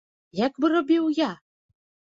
Як 0.39 0.53
бы 0.65 0.73
рабіў 0.77 1.03
я? 1.21 1.31